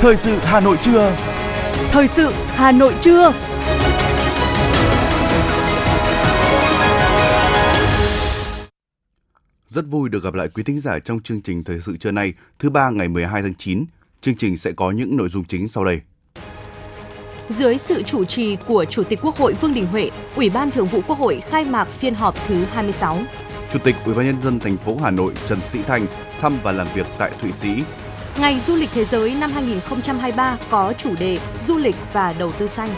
[0.00, 1.16] Thời sự Hà Nội trưa.
[1.90, 3.32] Thời sự Hà Nội trưa.
[9.66, 12.32] Rất vui được gặp lại quý thính giả trong chương trình Thời sự trưa nay,
[12.58, 13.84] thứ ba ngày 12 tháng 9.
[14.20, 16.00] Chương trình sẽ có những nội dung chính sau đây.
[17.48, 20.86] Dưới sự chủ trì của Chủ tịch Quốc hội Vương Đình Huệ, Ủy ban Thường
[20.86, 23.18] vụ Quốc hội khai mạc phiên họp thứ 26.
[23.72, 26.06] Chủ tịch Ủy ban nhân dân thành phố Hà Nội Trần Sĩ Thanh
[26.40, 27.82] thăm và làm việc tại Thụy Sĩ.
[28.40, 32.66] Ngày du lịch thế giới năm 2023 có chủ đề Du lịch và đầu tư
[32.66, 32.90] xanh.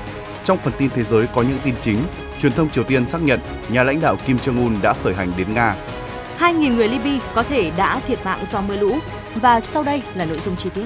[0.45, 2.03] Trong phần tin thế giới có những tin chính,
[2.41, 5.33] truyền thông Triều Tiên xác nhận nhà lãnh đạo Kim Jong Un đã khởi hành
[5.37, 5.77] đến Nga.
[6.39, 8.99] 2.000 người Libya có thể đã thiệt mạng do mưa lũ.
[9.35, 10.85] Và sau đây là nội dung chi tiết.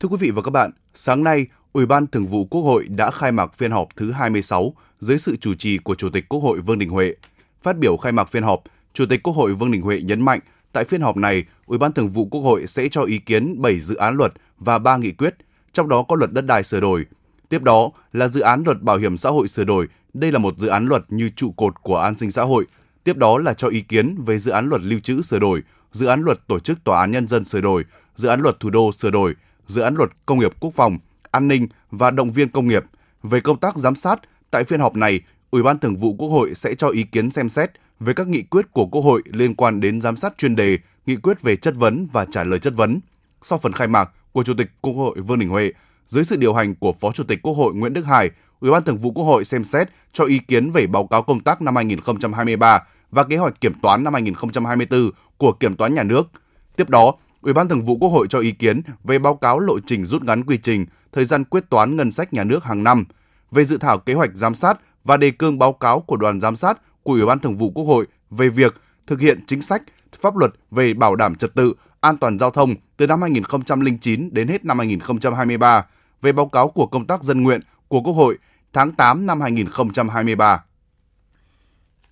[0.00, 3.10] Thưa quý vị và các bạn, sáng nay, Ủy ban Thường vụ Quốc hội đã
[3.10, 6.60] khai mạc phiên họp thứ 26 dưới sự chủ trì của Chủ tịch Quốc hội
[6.60, 7.14] Vương Đình Huệ.
[7.62, 8.62] Phát biểu khai mạc phiên họp,
[8.94, 10.40] Chủ tịch Quốc hội Vương Đình Huệ nhấn mạnh,
[10.72, 13.80] tại phiên họp này, Ủy ban Thường vụ Quốc hội sẽ cho ý kiến 7
[13.80, 15.34] dự án luật và 3 nghị quyết,
[15.72, 17.06] trong đó có luật đất đai sửa đổi.
[17.48, 20.58] Tiếp đó là dự án luật bảo hiểm xã hội sửa đổi, đây là một
[20.58, 22.66] dự án luật như trụ cột của an sinh xã hội.
[23.04, 25.62] Tiếp đó là cho ý kiến về dự án luật lưu trữ sửa đổi,
[25.92, 27.84] dự án luật tổ chức tòa án nhân dân sửa đổi,
[28.16, 29.34] dự án luật thủ đô sửa đổi,
[29.66, 30.98] dự án luật công nghiệp quốc phòng,
[31.30, 32.84] an ninh và động viên công nghiệp.
[33.22, 36.54] Về công tác giám sát, tại phiên họp này, Ủy ban Thường vụ Quốc hội
[36.54, 39.80] sẽ cho ý kiến xem xét về các nghị quyết của Quốc hội liên quan
[39.80, 43.00] đến giám sát chuyên đề, nghị quyết về chất vấn và trả lời chất vấn.
[43.42, 45.72] Sau phần khai mạc của Chủ tịch Quốc hội Vương Đình Huệ,
[46.06, 48.82] dưới sự điều hành của Phó Chủ tịch Quốc hội Nguyễn Đức Hải, Ủy ban
[48.82, 51.76] Thường vụ Quốc hội xem xét cho ý kiến về báo cáo công tác năm
[51.76, 56.30] 2023 và kế hoạch kiểm toán năm 2024 của Kiểm toán Nhà nước.
[56.76, 59.80] Tiếp đó, Ủy ban Thường vụ Quốc hội cho ý kiến về báo cáo lộ
[59.86, 63.04] trình rút ngắn quy trình, thời gian quyết toán ngân sách nhà nước hàng năm,
[63.50, 66.56] về dự thảo kế hoạch giám sát và đề cương báo cáo của đoàn giám
[66.56, 69.82] sát của Ủy ban Thường vụ Quốc hội về việc thực hiện chính sách,
[70.20, 74.48] pháp luật về bảo đảm trật tự, an toàn giao thông từ năm 2009 đến
[74.48, 75.86] hết năm 2023,
[76.22, 78.38] về báo cáo của công tác dân nguyện của Quốc hội
[78.72, 80.64] tháng 8 năm 2023.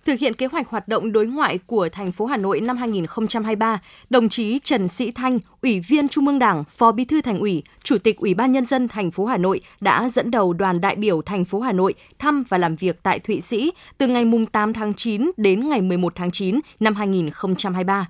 [0.05, 3.81] Thực hiện kế hoạch hoạt động đối ngoại của thành phố Hà Nội năm 2023,
[4.09, 7.63] đồng chí Trần Sĩ Thanh, Ủy viên Trung ương Đảng, Phó Bí thư Thành ủy,
[7.83, 10.95] Chủ tịch Ủy ban nhân dân thành phố Hà Nội đã dẫn đầu đoàn đại
[10.95, 14.73] biểu thành phố Hà Nội thăm và làm việc tại Thụy Sĩ từ ngày 8
[14.73, 18.07] tháng 9 đến ngày 11 tháng 9 năm 2023.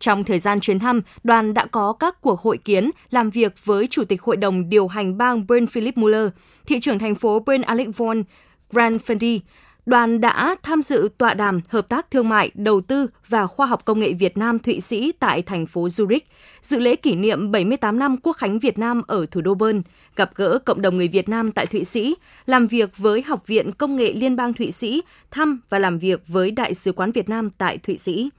[0.00, 3.86] Trong thời gian chuyến thăm, đoàn đã có các cuộc hội kiến làm việc với
[3.86, 6.28] Chủ tịch Hội đồng điều hành bang bern Philip Muller,
[6.66, 8.22] thị trưởng thành phố bern Alec von
[8.70, 9.38] Grand Fendi,
[9.86, 13.84] đoàn đã tham dự tọa đàm hợp tác thương mại, đầu tư và khoa học
[13.84, 16.20] công nghệ Việt Nam Thụy Sĩ tại thành phố Zurich,
[16.62, 19.82] dự lễ kỷ niệm 78 năm Quốc khánh Việt Nam ở thủ đô Bern,
[20.16, 22.14] gặp gỡ cộng đồng người Việt Nam tại Thụy Sĩ,
[22.46, 26.22] làm việc với Học viện Công nghệ Liên bang Thụy Sĩ, thăm và làm việc
[26.26, 28.30] với Đại sứ quán Việt Nam tại Thụy Sĩ.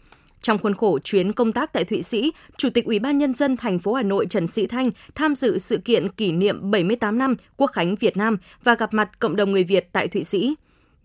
[0.41, 3.57] Trong khuôn khổ chuyến công tác tại Thụy Sĩ, Chủ tịch Ủy ban nhân dân
[3.57, 7.35] thành phố Hà Nội Trần Sĩ Thanh tham dự sự kiện kỷ niệm 78 năm
[7.57, 10.55] Quốc khánh Việt Nam và gặp mặt cộng đồng người Việt tại Thụy Sĩ.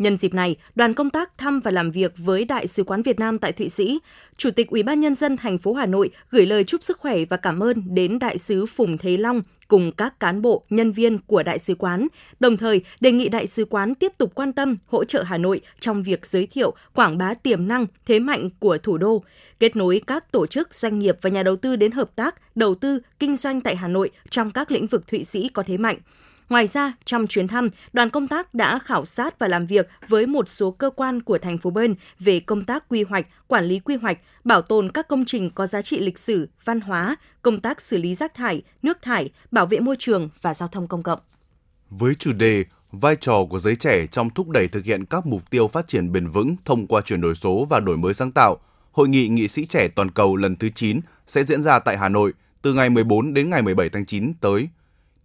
[0.00, 3.18] Nhân dịp này, đoàn công tác thăm và làm việc với Đại sứ quán Việt
[3.18, 3.98] Nam tại Thụy Sĩ.
[4.36, 7.24] Chủ tịch Ủy ban nhân dân thành phố Hà Nội gửi lời chúc sức khỏe
[7.24, 11.18] và cảm ơn đến đại sứ Phùng Thế Long cùng các cán bộ, nhân viên
[11.18, 12.06] của đại sứ quán,
[12.40, 15.60] đồng thời đề nghị đại sứ quán tiếp tục quan tâm, hỗ trợ Hà Nội
[15.80, 19.24] trong việc giới thiệu, quảng bá tiềm năng, thế mạnh của thủ đô,
[19.58, 22.74] kết nối các tổ chức, doanh nghiệp và nhà đầu tư đến hợp tác, đầu
[22.74, 25.96] tư, kinh doanh tại Hà Nội trong các lĩnh vực Thụy Sĩ có thế mạnh
[26.50, 30.26] Ngoài ra, trong chuyến thăm, đoàn công tác đã khảo sát và làm việc với
[30.26, 33.78] một số cơ quan của thành phố Bern về công tác quy hoạch, quản lý
[33.78, 37.60] quy hoạch, bảo tồn các công trình có giá trị lịch sử, văn hóa, công
[37.60, 41.02] tác xử lý rác thải, nước thải, bảo vệ môi trường và giao thông công
[41.02, 41.18] cộng.
[41.90, 45.50] Với chủ đề vai trò của giới trẻ trong thúc đẩy thực hiện các mục
[45.50, 48.56] tiêu phát triển bền vững thông qua chuyển đổi số và đổi mới sáng tạo,
[48.92, 52.08] Hội nghị nghị sĩ trẻ toàn cầu lần thứ 9 sẽ diễn ra tại Hà
[52.08, 52.32] Nội
[52.62, 54.68] từ ngày 14 đến ngày 17 tháng 9 tới–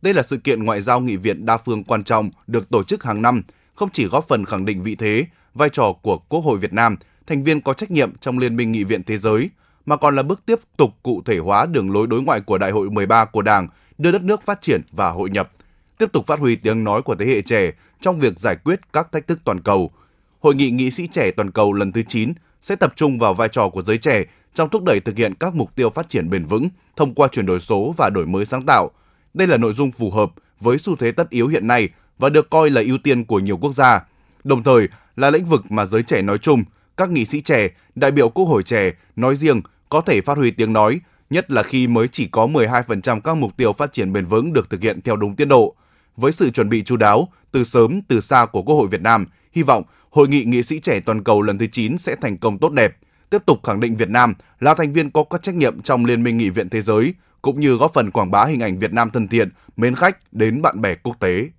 [0.06, 3.04] đây là sự kiện ngoại giao nghị viện đa phương quan trọng được tổ chức
[3.04, 3.42] hàng năm,
[3.76, 6.96] không chỉ góp phần khẳng định vị thế, vai trò của Quốc hội Việt Nam,
[7.28, 9.50] thành viên có trách nhiệm trong Liên minh Nghị viện Thế giới,
[9.86, 12.72] mà còn là bước tiếp tục cụ thể hóa đường lối đối ngoại của Đại
[12.72, 15.52] hội 13 của Đảng, đưa đất nước phát triển và hội nhập,
[15.98, 17.72] tiếp tục phát huy tiếng nói của thế hệ trẻ
[18.02, 19.92] trong việc giải quyết các thách thức toàn cầu.
[20.40, 23.48] Hội nghị nghị sĩ trẻ toàn cầu lần thứ 9 sẽ tập trung vào vai
[23.48, 26.46] trò của giới trẻ trong thúc đẩy thực hiện các mục tiêu phát triển bền
[26.46, 28.90] vững thông qua chuyển đổi số và đổi mới sáng tạo–
[29.36, 32.50] đây là nội dung phù hợp với xu thế tất yếu hiện nay và được
[32.50, 34.06] coi là ưu tiên của nhiều quốc gia.
[34.44, 36.64] Đồng thời là lĩnh vực mà giới trẻ nói chung,
[36.98, 40.52] các nghị sĩ trẻ, đại biểu quốc hội trẻ nói riêng có thể phát huy
[40.52, 41.00] tiếng nói,
[41.30, 44.70] nhất là khi mới chỉ có 12% các mục tiêu phát triển bền vững được
[44.70, 45.76] thực hiện theo đúng tiến độ.
[46.18, 49.26] Với sự chuẩn bị chú đáo, từ sớm, từ xa của Quốc hội Việt Nam,
[49.52, 49.84] hy vọng
[50.16, 52.98] Hội nghị nghị sĩ trẻ toàn cầu lần thứ 9 sẽ thành công tốt đẹp,
[53.30, 56.24] tiếp tục khẳng định Việt Nam là thành viên có các trách nhiệm trong Liên
[56.24, 57.14] minh Nghị viện Thế giới,
[57.46, 60.62] cũng như góp phần quảng bá hình ảnh Việt Nam thân thiện, mến khách đến
[60.62, 61.50] bạn bè quốc tế.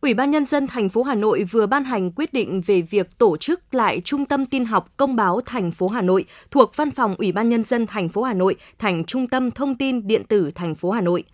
[0.00, 3.18] Ủy ban nhân dân thành phố Hà Nội vừa ban hành quyết định về việc
[3.18, 6.90] tổ chức lại Trung tâm tin học công báo thành phố Hà Nội thuộc Văn
[6.90, 10.24] phòng Ủy ban nhân dân thành phố Hà Nội thành Trung tâm thông tin điện
[10.24, 11.24] tử thành phố Hà Nội.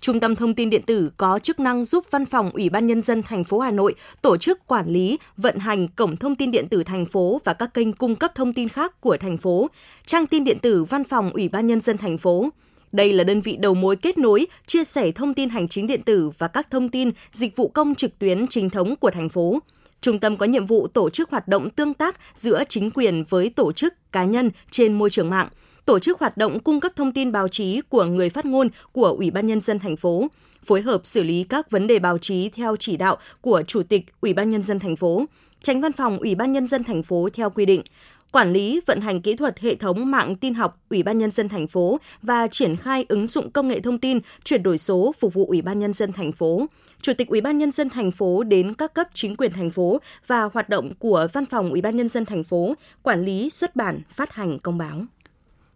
[0.00, 3.02] Trung tâm thông tin điện tử có chức năng giúp Văn phòng Ủy ban nhân
[3.02, 6.68] dân thành phố Hà Nội tổ chức quản lý, vận hành cổng thông tin điện
[6.68, 9.70] tử thành phố và các kênh cung cấp thông tin khác của thành phố,
[10.06, 12.50] trang tin điện tử Văn phòng Ủy ban nhân dân thành phố.
[12.92, 16.02] Đây là đơn vị đầu mối kết nối, chia sẻ thông tin hành chính điện
[16.02, 19.58] tử và các thông tin, dịch vụ công trực tuyến chính thống của thành phố.
[20.00, 23.50] Trung tâm có nhiệm vụ tổ chức hoạt động tương tác giữa chính quyền với
[23.50, 25.48] tổ chức, cá nhân trên môi trường mạng,
[25.84, 29.06] tổ chức hoạt động cung cấp thông tin báo chí của người phát ngôn của
[29.06, 30.26] Ủy ban nhân dân thành phố,
[30.64, 34.04] phối hợp xử lý các vấn đề báo chí theo chỉ đạo của Chủ tịch
[34.20, 35.24] Ủy ban nhân dân thành phố,
[35.62, 37.82] tránh văn phòng Ủy ban nhân dân thành phố theo quy định,
[38.32, 41.48] quản lý vận hành kỹ thuật hệ thống mạng tin học Ủy ban nhân dân
[41.48, 45.34] thành phố và triển khai ứng dụng công nghệ thông tin chuyển đổi số phục
[45.34, 46.66] vụ Ủy ban nhân dân thành phố.
[47.02, 50.00] Chủ tịch Ủy ban nhân dân thành phố đến các cấp chính quyền thành phố
[50.26, 53.76] và hoạt động của Văn phòng Ủy ban nhân dân thành phố, quản lý xuất
[53.76, 55.04] bản, phát hành công báo.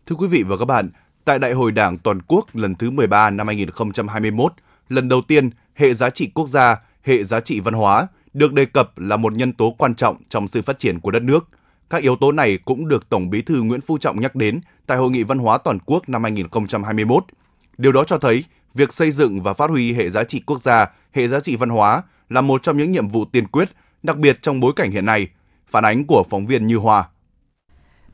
[0.07, 0.91] Thưa quý vị và các bạn,
[1.25, 4.53] tại Đại hội Đảng toàn quốc lần thứ 13 năm 2021,
[4.89, 8.65] lần đầu tiên hệ giá trị quốc gia, hệ giá trị văn hóa được đề
[8.65, 11.49] cập là một nhân tố quan trọng trong sự phát triển của đất nước.
[11.91, 14.99] Các yếu tố này cũng được Tổng Bí thư Nguyễn Phú Trọng nhắc đến tại
[14.99, 17.25] Hội nghị Văn hóa toàn quốc năm 2021.
[17.79, 18.45] Điều đó cho thấy
[18.75, 21.69] việc xây dựng và phát huy hệ giá trị quốc gia, hệ giá trị văn
[21.69, 23.69] hóa là một trong những nhiệm vụ tiên quyết,
[24.03, 25.29] đặc biệt trong bối cảnh hiện nay.
[25.69, 27.05] Phản ánh của phóng viên Như Hoa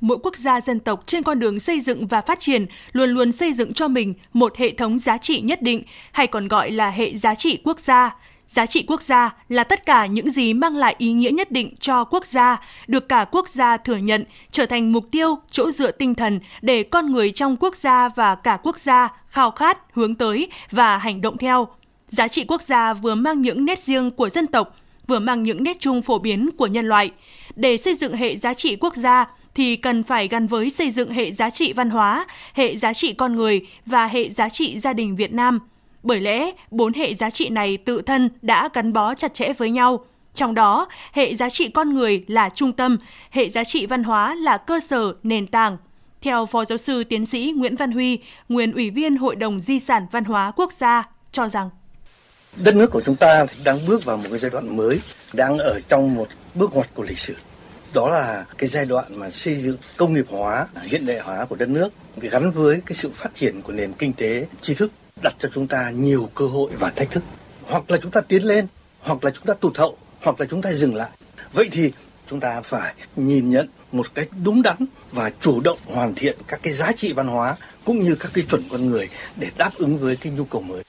[0.00, 3.32] mỗi quốc gia dân tộc trên con đường xây dựng và phát triển luôn luôn
[3.32, 5.82] xây dựng cho mình một hệ thống giá trị nhất định
[6.12, 8.16] hay còn gọi là hệ giá trị quốc gia
[8.50, 11.75] giá trị quốc gia là tất cả những gì mang lại ý nghĩa nhất định
[11.81, 15.91] cho quốc gia được cả quốc gia thừa nhận trở thành mục tiêu chỗ dựa
[15.91, 20.14] tinh thần để con người trong quốc gia và cả quốc gia khao khát hướng
[20.14, 21.69] tới và hành động theo
[22.08, 24.76] giá trị quốc gia vừa mang những nét riêng của dân tộc
[25.06, 27.11] vừa mang những nét chung phổ biến của nhân loại
[27.56, 31.11] để xây dựng hệ giá trị quốc gia thì cần phải gắn với xây dựng
[31.11, 34.93] hệ giá trị văn hóa, hệ giá trị con người và hệ giá trị gia
[34.93, 35.58] đình Việt Nam.
[36.02, 39.70] Bởi lẽ, bốn hệ giá trị này tự thân đã gắn bó chặt chẽ với
[39.70, 40.05] nhau.
[40.35, 42.99] Trong đó, hệ giá trị con người là trung tâm,
[43.31, 45.76] hệ giá trị văn hóa là cơ sở, nền tảng.
[46.23, 48.19] Theo Phó Giáo sư Tiến sĩ Nguyễn Văn Huy,
[48.49, 51.70] nguyên Ủy viên Hội đồng Di sản Văn hóa Quốc gia, cho rằng
[52.56, 55.00] Đất nước của chúng ta đang bước vào một cái giai đoạn mới,
[55.32, 57.35] đang ở trong một bước ngoặt của lịch sử
[57.94, 61.56] đó là cái giai đoạn mà xây dựng công nghiệp hóa hiện đại hóa của
[61.56, 65.34] đất nước gắn với cái sự phát triển của nền kinh tế tri thức đặt
[65.38, 67.25] cho chúng ta nhiều cơ hội và thách thức.
[67.62, 68.67] Hoặc là chúng ta tiến lên
[69.00, 71.11] hoặc là chúng ta tụt hậu hoặc là chúng ta dừng lại.
[71.52, 71.93] Vậy thì
[72.31, 74.76] chúng ta phải nhìn nhận một cách đúng đắn
[75.12, 78.44] và chủ động hoàn thiện các cái giá trị văn hóa cũng như các cái
[78.50, 80.82] chuẩn con người để đáp ứng với cái nhu cầu mới.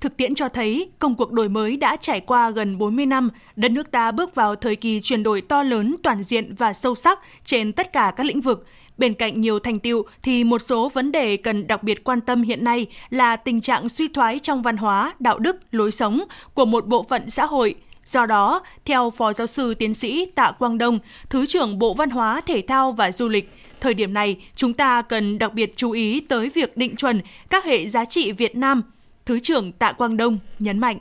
[0.00, 3.70] Thực tiễn cho thấy, công cuộc đổi mới đã trải qua gần 40 năm, đất
[3.70, 7.18] nước ta bước vào thời kỳ chuyển đổi to lớn, toàn diện và sâu sắc
[7.44, 8.66] trên tất cả các lĩnh vực.
[8.98, 12.42] Bên cạnh nhiều thành tiệu thì một số vấn đề cần đặc biệt quan tâm
[12.42, 16.24] hiện nay là tình trạng suy thoái trong văn hóa, đạo đức, lối sống
[16.54, 17.74] của một bộ phận xã hội.
[18.04, 20.98] Do đó, theo Phó Giáo sư Tiến sĩ Tạ Quang Đông,
[21.30, 23.50] Thứ trưởng Bộ Văn hóa, Thể thao và Du lịch,
[23.80, 27.64] thời điểm này chúng ta cần đặc biệt chú ý tới việc định chuẩn các
[27.64, 28.82] hệ giá trị Việt Nam–
[29.28, 30.98] Thứ trưởng Tạ Quang Đông nhấn mạnh.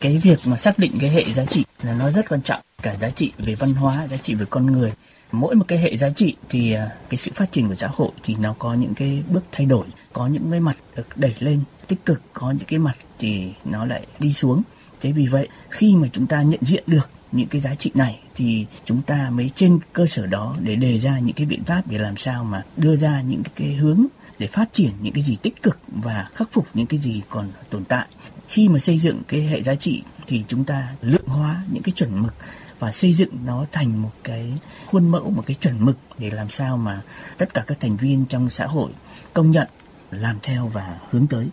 [0.00, 2.96] Cái việc mà xác định cái hệ giá trị là nó rất quan trọng, cả
[2.96, 4.92] giá trị về văn hóa, giá trị về con người.
[5.32, 8.10] Mỗi một cái hệ giá trị thì à, cái sự phát triển của xã hội
[8.22, 11.60] thì nó có những cái bước thay đổi, có những cái mặt được đẩy lên
[11.86, 14.62] tích cực, có những cái mặt thì nó lại đi xuống.
[15.00, 18.20] Thế vì vậy khi mà chúng ta nhận diện được những cái giá trị này
[18.34, 21.82] thì chúng ta mới trên cơ sở đó để đề ra những cái biện pháp
[21.86, 24.06] để làm sao mà đưa ra những cái hướng
[24.38, 27.48] để phát triển những cái gì tích cực và khắc phục những cái gì còn
[27.70, 28.06] tồn tại.
[28.48, 31.92] Khi mà xây dựng cái hệ giá trị thì chúng ta lượng hóa những cái
[31.92, 32.34] chuẩn mực
[32.78, 34.52] và xây dựng nó thành một cái
[34.86, 37.02] khuôn mẫu, một cái chuẩn mực để làm sao mà
[37.38, 38.90] tất cả các thành viên trong xã hội
[39.32, 39.68] công nhận,
[40.10, 41.46] làm theo và hướng tới.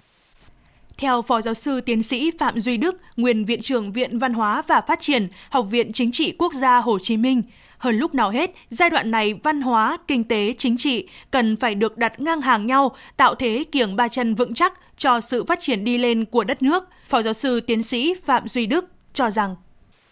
[0.97, 4.63] Theo Phó Giáo sư Tiến sĩ Phạm Duy Đức, nguyên Viện trưởng Viện Văn hóa
[4.67, 7.41] và Phát triển, Học viện Chính trị Quốc gia Hồ Chí Minh,
[7.77, 11.75] hơn lúc nào hết, giai đoạn này văn hóa, kinh tế, chính trị cần phải
[11.75, 15.59] được đặt ngang hàng nhau, tạo thế kiềng ba chân vững chắc cho sự phát
[15.61, 16.83] triển đi lên của đất nước.
[17.07, 19.55] Phó giáo sư tiến sĩ Phạm Duy Đức cho rằng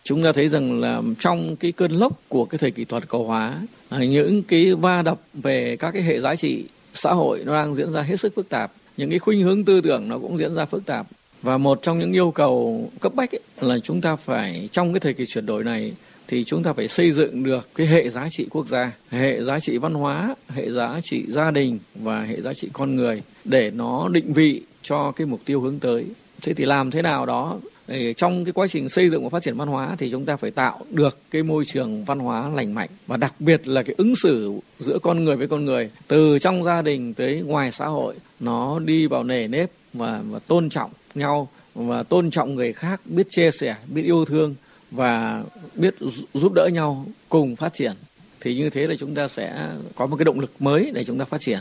[0.04, 3.24] chúng ta thấy rằng là trong cái cơn lốc của cái thời kỳ toàn cầu
[3.24, 7.54] hóa à, những cái va đập về các cái hệ giá trị xã hội nó
[7.54, 10.38] đang diễn ra hết sức phức tạp những cái khuynh hướng tư tưởng nó cũng
[10.38, 11.08] diễn ra phức tạp
[11.42, 15.00] và một trong những yêu cầu cấp bách ấy, là chúng ta phải trong cái
[15.00, 15.94] thời kỳ chuyển đổi này
[16.28, 19.60] thì chúng ta phải xây dựng được cái hệ giá trị quốc gia, hệ giá
[19.60, 23.72] trị văn hóa, hệ giá trị gia đình và hệ giá trị con người để
[23.72, 26.06] nó định vị cho cái mục tiêu hướng tới.
[26.42, 29.44] Thế thì làm thế nào đó để trong cái quá trình xây dựng và phát
[29.44, 32.74] triển văn hóa thì chúng ta phải tạo được cái môi trường văn hóa lành
[32.74, 36.40] mạnh và đặc biệt là cái ứng xử giữa con người với con người từ
[36.40, 40.70] trong gia đình tới ngoài xã hội nó đi vào nề nếp và, và tôn
[40.70, 44.56] trọng nhau và tôn trọng người khác biết chia sẻ biết yêu thương
[44.92, 45.44] và
[45.76, 45.96] biết
[46.34, 47.94] giúp đỡ nhau cùng phát triển.
[48.42, 51.18] Thì như thế là chúng ta sẽ có một cái động lực mới để chúng
[51.18, 51.60] ta phát triển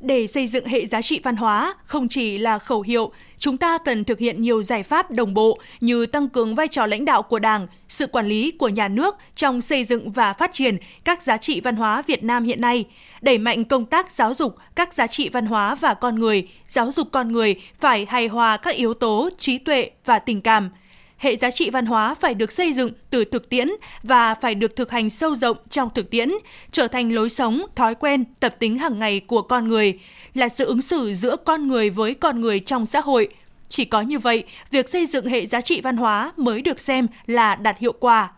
[0.00, 3.78] để xây dựng hệ giá trị văn hóa không chỉ là khẩu hiệu, chúng ta
[3.78, 7.22] cần thực hiện nhiều giải pháp đồng bộ như tăng cường vai trò lãnh đạo
[7.22, 11.22] của Đảng, sự quản lý của nhà nước trong xây dựng và phát triển các
[11.22, 12.84] giá trị văn hóa Việt Nam hiện nay,
[13.20, 16.92] đẩy mạnh công tác giáo dục các giá trị văn hóa và con người, giáo
[16.92, 20.70] dục con người phải hài hòa các yếu tố trí tuệ và tình cảm–
[21.16, 23.68] hệ giá trị văn hóa phải được xây dựng từ thực tiễn
[24.02, 26.30] và phải được thực hành sâu rộng trong thực tiễn,
[26.70, 30.00] trở thành lối sống, thói quen, tập tính hàng ngày của con người,
[30.34, 33.28] là sự ứng xử giữa con người với con người trong xã hội.
[33.68, 37.06] Chỉ có như vậy, việc xây dựng hệ giá trị văn hóa mới được xem
[37.26, 38.30] là đạt hiệu quả.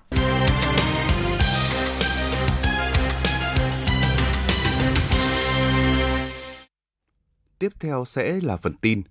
[7.58, 9.02] Tiếp theo sẽ là phần tin.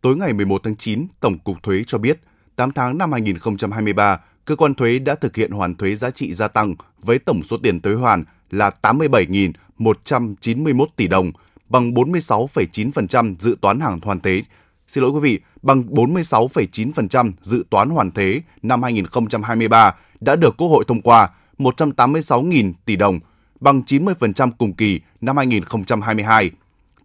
[0.00, 2.18] Tối ngày 11 tháng 9, Tổng cục Thuế cho biết–
[2.56, 6.48] 8 tháng năm 2023, cơ quan thuế đã thực hiện hoàn thuế giá trị gia
[6.48, 11.32] tăng với tổng số tiền thuế hoàn là 87.191 tỷ đồng,
[11.68, 14.42] bằng 46,9% dự toán hàng hoàn thuế.
[14.88, 20.68] Xin lỗi quý vị, bằng 46,9% dự toán hoàn thuế năm 2023 đã được Quốc
[20.68, 23.20] hội thông qua 186.000 tỷ đồng,
[23.60, 26.50] bằng 90% cùng kỳ năm 2022.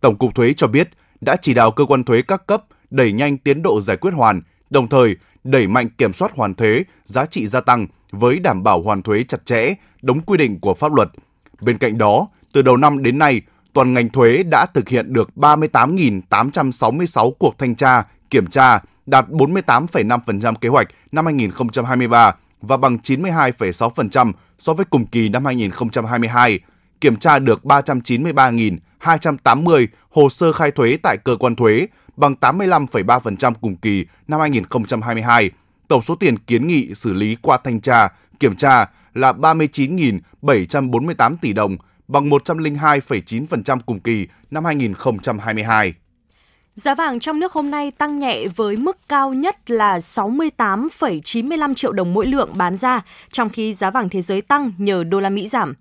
[0.01, 0.89] Tổng cục thuế cho biết
[1.21, 4.41] đã chỉ đạo cơ quan thuế các cấp đẩy nhanh tiến độ giải quyết hoàn,
[4.69, 8.81] đồng thời đẩy mạnh kiểm soát hoàn thuế, giá trị gia tăng với đảm bảo
[8.81, 11.09] hoàn thuế chặt chẽ, đúng quy định của pháp luật.
[11.61, 13.41] Bên cạnh đó, từ đầu năm đến nay,
[13.73, 20.55] toàn ngành thuế đã thực hiện được 38.866 cuộc thanh tra, kiểm tra, đạt 48,5%
[20.55, 26.59] kế hoạch năm 2023 và bằng 92,6% so với cùng kỳ năm 2022.
[27.01, 31.87] Kiểm tra được 393.280 hồ sơ khai thuế tại cơ quan thuế,
[32.21, 35.51] bằng 85,3% cùng kỳ năm 2022.
[35.87, 38.09] Tổng số tiền kiến nghị xử lý qua thanh tra,
[38.39, 45.93] kiểm tra là 39.748 tỷ đồng, bằng 102,9% cùng kỳ năm 2022.
[46.75, 51.91] Giá vàng trong nước hôm nay tăng nhẹ với mức cao nhất là 68,95 triệu
[51.91, 53.01] đồng mỗi lượng bán ra,
[53.31, 55.73] trong khi giá vàng thế giới tăng nhờ đô la Mỹ giảm.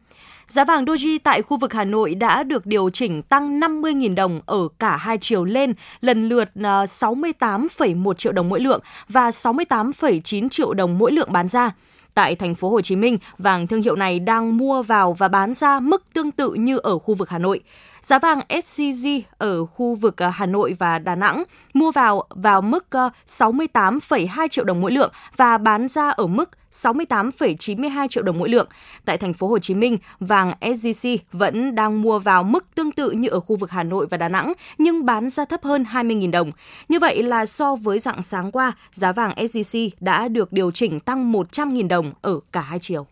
[0.50, 4.40] Giá vàng Doji tại khu vực Hà Nội đã được điều chỉnh tăng 50.000 đồng
[4.46, 10.48] ở cả hai chiều lên, lần lượt à, 68,1 triệu đồng mỗi lượng và 68,9
[10.48, 11.70] triệu đồng mỗi lượng bán ra.
[12.14, 15.54] Tại thành phố Hồ Chí Minh, vàng thương hiệu này đang mua vào và bán
[15.54, 17.60] ra mức tương tự như ở khu vực Hà Nội.
[18.00, 22.60] Giá vàng SCG ở khu vực à, Hà Nội và Đà Nẵng mua vào vào
[22.60, 28.38] mức à, 68,2 triệu đồng mỗi lượng và bán ra ở mức 68,92 triệu đồng
[28.38, 28.68] mỗi lượng.
[29.04, 33.10] Tại thành phố Hồ Chí Minh, vàng SJC vẫn đang mua vào mức tương tự
[33.10, 36.30] như ở khu vực Hà Nội và Đà Nẵng nhưng bán ra thấp hơn 20.000
[36.30, 36.52] đồng.
[36.88, 41.00] Như vậy là so với dạng sáng qua, giá vàng SJC đã được điều chỉnh
[41.00, 43.06] tăng 100.000 đồng ở cả hai chiều.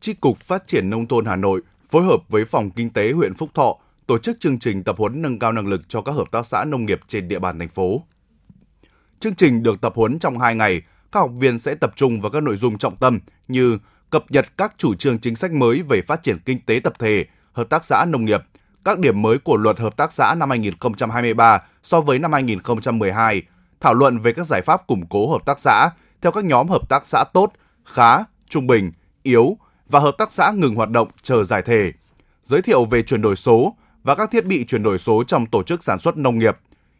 [0.00, 3.34] Chi cục Phát triển nông thôn Hà Nội phối hợp với Phòng Kinh tế huyện
[3.34, 3.76] Phúc Thọ
[4.06, 6.64] tổ chức chương trình tập huấn nâng cao năng lực cho các hợp tác xã
[6.64, 8.02] nông nghiệp trên địa bàn thành phố.
[9.20, 12.30] Chương trình được tập huấn trong 2 ngày, các học viên sẽ tập trung vào
[12.30, 13.78] các nội dung trọng tâm như
[14.10, 17.26] cập nhật các chủ trương chính sách mới về phát triển kinh tế tập thể,
[17.52, 18.42] hợp tác xã nông nghiệp,
[18.84, 23.42] các điểm mới của luật hợp tác xã năm 2023 so với năm 2012,
[23.80, 26.88] thảo luận về các giải pháp củng cố hợp tác xã theo các nhóm hợp
[26.88, 27.52] tác xã tốt,
[27.84, 28.18] khá,
[28.50, 29.56] trung bình, yếu
[29.88, 31.92] và hợp tác xã ngừng hoạt động chờ giải thể,
[32.42, 35.62] giới thiệu về chuyển đổi số, và các thiết bị chuyển đổi số trong tổ
[35.62, 36.56] chức sản xuất nông nghiệp.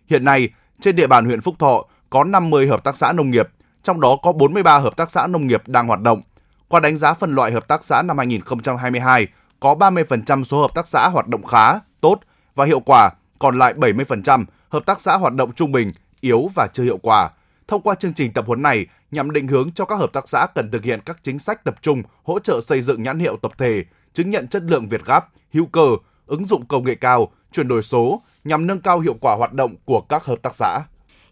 [0.07, 0.49] Hiện nay,
[0.81, 3.49] trên địa bàn huyện Phúc Thọ có 50 hợp tác xã nông nghiệp,
[3.89, 6.23] trong đó có 43 hợp tác xã nông nghiệp đang hoạt động.
[6.69, 9.27] Qua đánh giá phân loại hợp tác xã năm 2022,
[9.61, 12.21] có 30% số hợp tác xã hoạt động khá, tốt
[12.55, 16.69] và hiệu quả, còn lại 70% hợp tác xã hoạt động trung bình, yếu và
[16.73, 17.31] chưa hiệu quả.
[17.69, 20.47] Thông qua chương trình tập huấn này nhằm định hướng cho các hợp tác xã
[20.55, 23.53] cần thực hiện các chính sách tập trung hỗ trợ xây dựng nhãn hiệu tập
[23.59, 25.89] thể, chứng nhận chất lượng Việt Gáp, hữu cơ,
[26.27, 29.75] ứng dụng công nghệ cao, chuyển đổi số nhằm nâng cao hiệu quả hoạt động
[29.85, 30.81] của các hợp tác xã.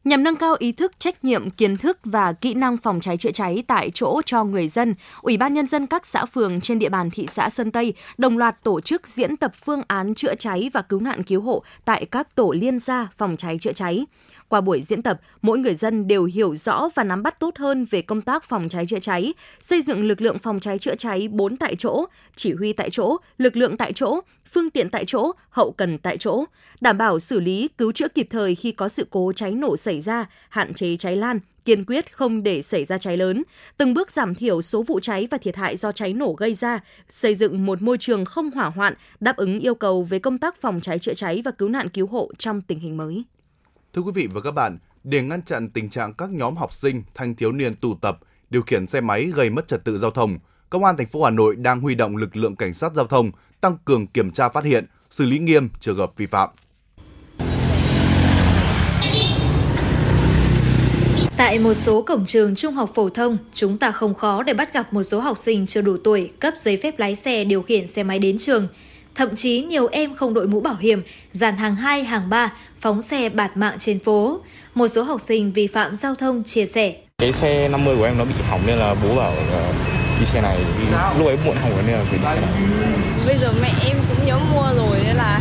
[0.06, 3.32] Nhằm nâng cao ý thức, trách nhiệm, kiến thức và kỹ năng phòng cháy chữa
[3.32, 6.88] cháy tại chỗ cho người dân, Ủy ban Nhân dân các xã phường trên địa
[6.88, 10.70] bàn thị xã Sơn Tây đồng loạt tổ chức diễn tập phương án chữa cháy
[10.72, 14.06] và cứu nạn cứu hộ tại các tổ liên gia phòng cháy chữa cháy.
[14.48, 17.86] Qua buổi diễn tập, mỗi người dân đều hiểu rõ và nắm bắt tốt hơn
[17.90, 21.28] về công tác phòng cháy chữa cháy, xây dựng lực lượng phòng cháy chữa cháy
[21.28, 22.04] 4 tại chỗ,
[22.36, 24.20] chỉ huy tại chỗ, lực lượng tại chỗ,
[24.52, 26.44] phương tiện tại chỗ, hậu cần tại chỗ,
[26.80, 30.00] đảm bảo xử lý, cứu chữa kịp thời khi có sự cố cháy nổ xảy
[30.00, 33.42] ra, hạn chế cháy lan, kiên quyết không để xảy ra cháy lớn,
[33.76, 36.80] từng bước giảm thiểu số vụ cháy và thiệt hại do cháy nổ gây ra,
[37.08, 40.56] xây dựng một môi trường không hỏa hoạn, đáp ứng yêu cầu về công tác
[40.60, 43.24] phòng cháy chữa cháy và cứu nạn cứu hộ trong tình hình mới.
[43.96, 47.02] Thưa quý vị và các bạn, để ngăn chặn tình trạng các nhóm học sinh,
[47.14, 48.18] thanh thiếu niên tụ tập,
[48.50, 50.38] điều khiển xe máy gây mất trật tự giao thông,
[50.70, 53.30] Công an thành phố Hà Nội đang huy động lực lượng cảnh sát giao thông
[53.60, 56.50] tăng cường kiểm tra phát hiện, xử lý nghiêm trường hợp vi phạm.
[61.36, 64.74] Tại một số cổng trường trung học phổ thông, chúng ta không khó để bắt
[64.74, 67.86] gặp một số học sinh chưa đủ tuổi cấp giấy phép lái xe điều khiển
[67.86, 68.68] xe máy đến trường.
[69.16, 73.02] Thậm chí nhiều em không đội mũ bảo hiểm, dàn hàng 2, hàng 3, phóng
[73.02, 74.40] xe bạt mạng trên phố.
[74.74, 76.94] Một số học sinh vi phạm giao thông chia sẻ.
[77.18, 79.72] Cái xe 50 của em nó bị hỏng nên là bố bảo ờ,
[80.20, 80.58] đi xe này.
[81.18, 82.50] Lúc ấy muộn hỏng nên là phải đi xe này.
[83.26, 85.40] Bây giờ mẹ em cũng nhớ mua rồi nên là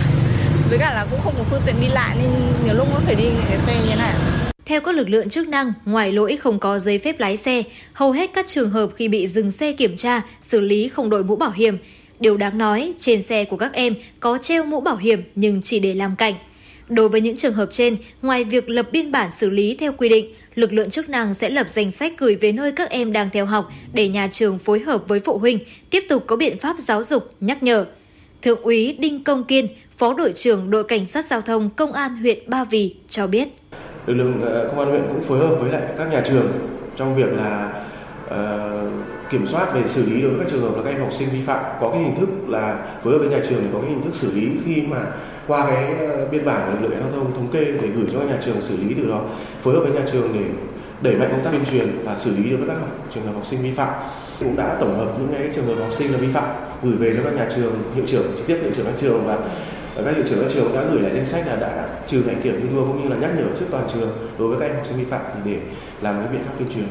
[0.70, 2.30] với cả là cũng không có phương tiện đi lại nên
[2.66, 4.14] nhiều lúc vẫn phải đi cái xe như thế này.
[4.66, 7.64] Theo các lực lượng chức năng, ngoài lỗi không có giấy phép lái xe,
[7.94, 11.24] hầu hết các trường hợp khi bị dừng xe kiểm tra, xử lý không đội
[11.24, 11.78] mũ bảo hiểm.
[12.20, 15.80] Điều đáng nói, trên xe của các em có treo mũ bảo hiểm nhưng chỉ
[15.80, 16.34] để làm cảnh.
[16.90, 20.10] Đối với những trường hợp trên, ngoài việc lập biên bản xử lý theo quy
[20.10, 23.30] định, lực lượng chức năng sẽ lập danh sách gửi về nơi các em đang
[23.30, 26.80] theo học để nhà trường phối hợp với phụ huynh tiếp tục có biện pháp
[26.80, 27.86] giáo dục, nhắc nhở.
[28.42, 29.68] Thượng úy Đinh Công Kiên,
[29.98, 33.48] Phó đội trưởng đội cảnh sát giao thông Công an huyện Ba Vì cho biết
[34.08, 36.48] lực lượng ờ, công an huyện cũng phối hợp với lại các nhà trường
[36.96, 37.84] trong việc là
[38.26, 38.34] uh,
[39.30, 41.30] kiểm soát về xử lý đối với các trường hợp là các em học sinh
[41.30, 41.64] vi phạm.
[41.82, 44.16] Có cái hình thức là phối hợp với nhà trường để có cái hình thức
[44.16, 44.98] xử lý khi mà
[45.48, 48.20] qua cái ờ, biên bản của lực lượng giao thông thống kê để gửi cho
[48.20, 49.22] các nhà trường xử lý từ đó.
[49.62, 50.46] Phối hợp với nhà trường để
[51.02, 53.34] đẩy mạnh công tác tuyên truyền và xử lý đối với các học, trường hợp
[53.34, 53.94] học sinh vi phạm.
[54.40, 56.46] Cũng đã tổng hợp những cái trường hợp học sinh là vi phạm
[56.84, 59.26] gửi về cho các nhà trường hiệu trưởng trực tiếp hiệu trưởng các trường.
[59.26, 59.38] Và
[59.96, 62.60] các hiệu trưởng các trường đã gửi lại danh sách là đã trừ hành kiểm
[62.62, 64.86] thi đua cũng như là nhắc nhở trước toàn trường đối với các em học
[64.88, 65.60] sinh vi phạm thì để
[66.02, 66.86] làm cái biện pháp tuyên truyền.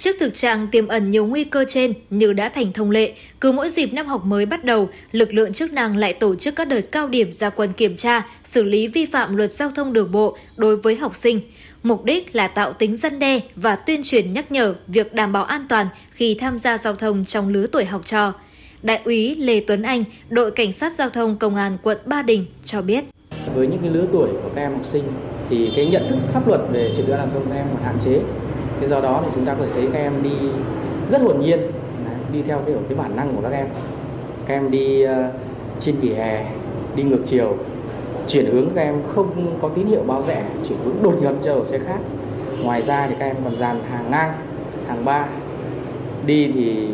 [0.00, 3.52] Trước thực trạng tiềm ẩn nhiều nguy cơ trên như đã thành thông lệ, cứ
[3.52, 6.68] mỗi dịp năm học mới bắt đầu, lực lượng chức năng lại tổ chức các
[6.68, 10.12] đợt cao điểm ra quân kiểm tra, xử lý vi phạm luật giao thông đường
[10.12, 11.40] bộ đối với học sinh.
[11.82, 15.44] Mục đích là tạo tính dân đe và tuyên truyền nhắc nhở việc đảm bảo
[15.44, 18.32] an toàn khi tham gia giao thông trong lứa tuổi học trò.
[18.82, 22.46] Đại úy Lê Tuấn Anh, đội cảnh sát giao thông công an quận Ba Đình
[22.64, 23.04] cho biết.
[23.54, 25.04] Với những cái lứa tuổi của các em học sinh
[25.50, 27.66] thì cái nhận thức pháp luật về trật tự an toàn giao thông các em
[27.74, 28.20] còn hạn chế.
[28.80, 30.30] Thế do đó thì chúng ta có thể thấy các em đi
[31.10, 31.60] rất hồn nhiên,
[32.32, 33.66] đi theo cái cái bản năng của các em.
[34.46, 35.10] Các em đi uh,
[35.80, 36.44] trên vỉa hè,
[36.96, 37.56] đi ngược chiều,
[38.28, 41.64] chuyển hướng các em không có tín hiệu báo rẽ, chuyển hướng đột ngột cho
[41.64, 41.98] xe khác.
[42.62, 44.32] Ngoài ra thì các em còn dàn hàng ngang,
[44.88, 45.26] hàng ba.
[46.26, 46.88] Đi thì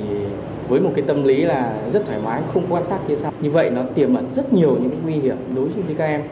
[0.68, 3.50] với một cái tâm lý là rất thoải mái không quan sát phía sau như
[3.50, 6.22] vậy nó tiềm ẩn rất nhiều những cái nguy hiểm đối với các em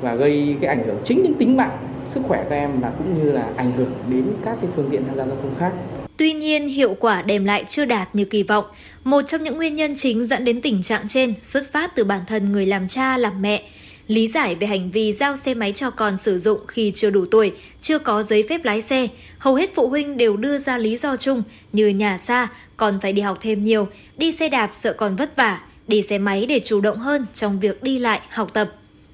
[0.00, 1.78] và gây cái ảnh hưởng chính đến tính mạng
[2.14, 5.04] sức khỏe các em và cũng như là ảnh hưởng đến các cái phương tiện
[5.06, 5.72] tham gia giao thông khác.
[6.16, 8.64] Tuy nhiên, hiệu quả đem lại chưa đạt như kỳ vọng.
[9.04, 12.20] Một trong những nguyên nhân chính dẫn đến tình trạng trên xuất phát từ bản
[12.26, 13.62] thân người làm cha, làm mẹ.
[14.06, 17.26] Lý giải về hành vi giao xe máy cho con sử dụng khi chưa đủ
[17.30, 20.96] tuổi, chưa có giấy phép lái xe, hầu hết phụ huynh đều đưa ra lý
[20.96, 24.92] do chung như nhà xa, còn phải đi học thêm nhiều, đi xe đạp sợ
[24.92, 28.50] còn vất vả, đi xe máy để chủ động hơn trong việc đi lại, học
[28.52, 28.70] tập.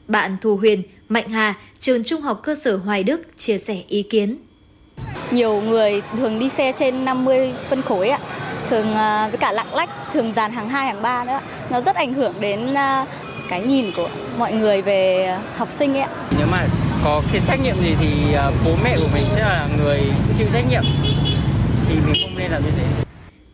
[0.08, 4.02] Bạn Thu Huyền, Mạnh Hà, trường Trung học cơ sở Hoài Đức chia sẻ ý
[4.02, 4.36] kiến.
[5.30, 8.18] Nhiều người thường đi xe trên 50 phân khối ạ,
[8.68, 11.40] thường à, với cả lạng lách, thường dàn hàng 2, hàng 3 nữa.
[11.70, 13.06] Nó rất ảnh hưởng đến à,
[13.48, 16.10] cái nhìn của mọi người về học sinh ấy ạ.
[16.38, 16.66] Nếu mà
[17.04, 20.00] có cái trách nhiệm gì thì à, bố mẹ của mình sẽ là người
[20.38, 20.82] chịu trách nhiệm
[21.88, 23.07] thì mình không nên làm như thế.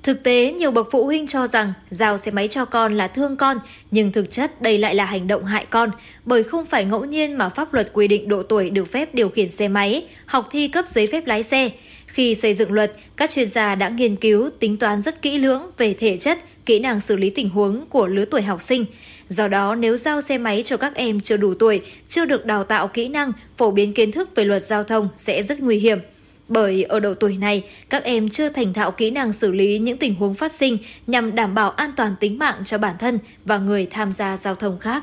[0.04, 3.36] Thực tế, nhiều bậc phụ huynh cho rằng giao xe máy cho con là thương
[3.36, 3.58] con,
[3.90, 5.90] nhưng thực chất đây lại là hành động hại con,
[6.24, 9.28] bởi không phải ngẫu nhiên mà pháp luật quy định độ tuổi được phép điều
[9.28, 11.70] khiển xe máy, học thi cấp giấy phép lái xe.
[12.06, 15.62] Khi xây dựng luật, các chuyên gia đã nghiên cứu, tính toán rất kỹ lưỡng
[15.78, 18.86] về thể chất, kỹ năng xử lý tình huống của lứa tuổi học sinh.
[19.28, 22.64] Do đó, nếu giao xe máy cho các em chưa đủ tuổi, chưa được đào
[22.64, 25.98] tạo kỹ năng, phổ biến kiến thức về luật giao thông sẽ rất nguy hiểm.
[26.48, 29.96] Bởi ở độ tuổi này, các em chưa thành thạo kỹ năng xử lý những
[29.96, 33.58] tình huống phát sinh nhằm đảm bảo an toàn tính mạng cho bản thân và
[33.58, 35.02] người tham gia giao thông khác.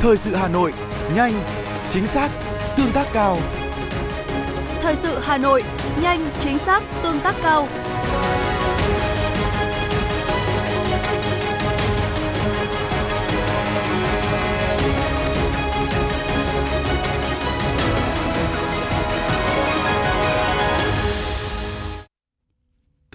[0.00, 0.72] Thời sự Hà Nội,
[1.16, 1.40] nhanh,
[1.90, 2.30] chính xác,
[2.76, 3.38] tương tác cao.
[4.82, 5.62] Thời sự Hà Nội,
[6.02, 7.68] nhanh, chính xác, tương tác cao.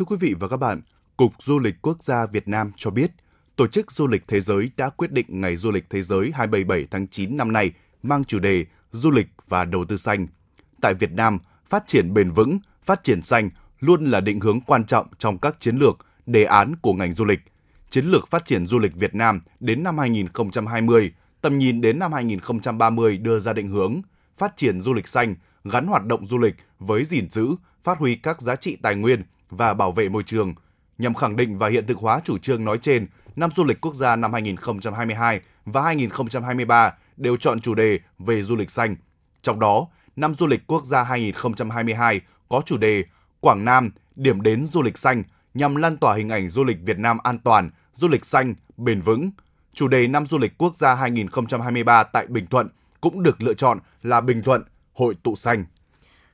[0.01, 0.81] Thưa quý vị và các bạn,
[1.17, 3.11] Cục Du lịch Quốc gia Việt Nam cho biết,
[3.55, 6.87] Tổ chức Du lịch Thế giới đã quyết định Ngày Du lịch Thế giới 27
[6.91, 7.71] tháng 9 năm nay
[8.03, 10.27] mang chủ đề Du lịch và đầu tư xanh.
[10.81, 11.37] Tại Việt Nam,
[11.69, 15.55] phát triển bền vững, phát triển xanh luôn là định hướng quan trọng trong các
[15.59, 17.39] chiến lược, đề án của ngành du lịch.
[17.89, 22.13] Chiến lược phát triển du lịch Việt Nam đến năm 2020, tầm nhìn đến năm
[22.13, 24.01] 2030 đưa ra định hướng
[24.37, 27.47] phát triển du lịch xanh, gắn hoạt động du lịch với gìn giữ,
[27.83, 30.53] phát huy các giá trị tài nguyên và bảo vệ môi trường.
[30.97, 33.95] Nhằm khẳng định và hiện thực hóa chủ trương nói trên, năm du lịch quốc
[33.95, 38.95] gia năm 2022 và 2023 đều chọn chủ đề về du lịch xanh.
[39.41, 43.03] Trong đó, năm du lịch quốc gia 2022 có chủ đề
[43.39, 46.97] Quảng Nam, điểm đến du lịch xanh nhằm lan tỏa hình ảnh du lịch Việt
[46.97, 49.31] Nam an toàn, du lịch xanh, bền vững.
[49.73, 52.69] Chủ đề năm du lịch quốc gia 2023 tại Bình Thuận
[53.01, 55.65] cũng được lựa chọn là Bình Thuận, hội tụ xanh.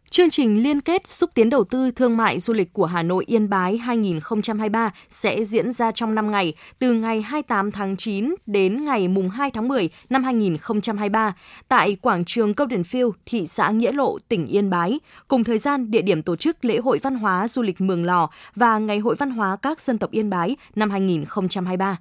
[0.10, 3.24] Chương trình liên kết xúc tiến đầu tư thương mại du lịch của Hà Nội
[3.28, 8.86] Yên Bái 2023 sẽ diễn ra trong 5 ngày, từ ngày 28 tháng 9 đến
[8.86, 11.36] ngày mùng 2 tháng 10 năm 2023
[11.68, 15.92] tại quảng trường Golden Field, thị xã Nghĩa Lộ, tỉnh Yên Bái, cùng thời gian
[15.92, 19.16] địa điểm tổ chức lễ hội văn hóa du lịch Mường Lò và Ngày hội
[19.16, 21.98] văn hóa các dân tộc Yên Bái năm 2023.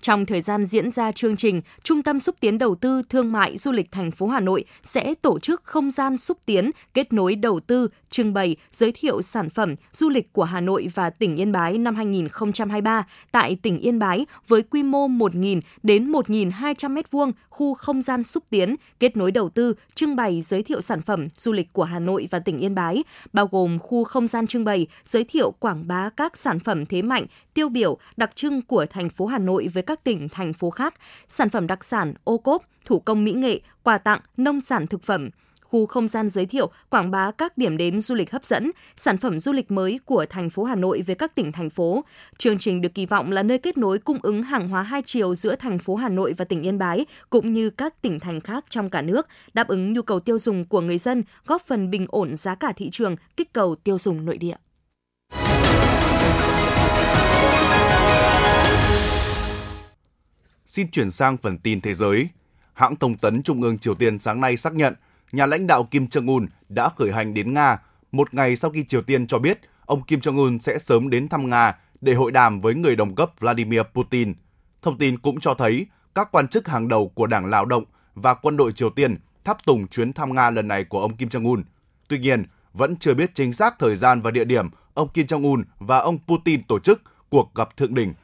[0.00, 3.58] Trong thời gian diễn ra chương trình, Trung tâm xúc tiến đầu tư thương mại
[3.58, 7.34] du lịch thành phố Hà Nội sẽ tổ chức không gian xúc tiến kết nối
[7.34, 11.36] đầu tư, trưng bày, giới thiệu sản phẩm du lịch của Hà Nội và tỉnh
[11.36, 17.32] Yên Bái năm 2023 tại tỉnh Yên Bái với quy mô 1.000 đến 1.200 m2
[17.56, 21.28] khu không gian xúc tiến kết nối đầu tư, trưng bày, giới thiệu sản phẩm
[21.36, 24.64] du lịch của Hà Nội và tỉnh Yên Bái, bao gồm khu không gian trưng
[24.64, 28.86] bày, giới thiệu quảng bá các sản phẩm thế mạnh, tiêu biểu, đặc trưng của
[28.90, 30.94] thành phố Hà Nội với các tỉnh, thành phố khác,
[31.28, 35.02] sản phẩm đặc sản, ô cốp, thủ công mỹ nghệ, quà tặng, nông sản thực
[35.02, 35.30] phẩm,
[35.62, 39.18] khu không gian giới thiệu, quảng bá các điểm đến du lịch hấp dẫn, sản
[39.18, 42.04] phẩm du lịch mới của thành phố Hà Nội với các tỉnh thành phố.
[42.38, 45.34] Chương trình được kỳ vọng là nơi kết nối cung ứng hàng hóa hai chiều
[45.34, 48.64] giữa thành phố Hà Nội và tỉnh Yên Bái cũng như các tỉnh thành khác
[48.70, 52.06] trong cả nước, đáp ứng nhu cầu tiêu dùng của người dân, góp phần bình
[52.08, 54.56] ổn giá cả thị trường, kích cầu tiêu dùng nội địa.
[60.76, 62.28] Xin chuyển sang phần tin thế giới.
[62.72, 64.94] Hãng thông tấn Trung ương Triều Tiên sáng nay xác nhận
[65.32, 67.78] nhà lãnh đạo Kim Jong-un đã khởi hành đến Nga
[68.12, 71.50] một ngày sau khi Triều Tiên cho biết ông Kim Jong-un sẽ sớm đến thăm
[71.50, 74.34] Nga để hội đàm với người đồng cấp Vladimir Putin.
[74.82, 77.84] Thông tin cũng cho thấy các quan chức hàng đầu của Đảng Lao động
[78.14, 81.28] và quân đội Triều Tiên tháp tùng chuyến thăm Nga lần này của ông Kim
[81.28, 81.62] Jong-un.
[82.08, 85.62] Tuy nhiên, vẫn chưa biết chính xác thời gian và địa điểm ông Kim Jong-un
[85.78, 88.14] và ông Putin tổ chức cuộc gặp thượng đỉnh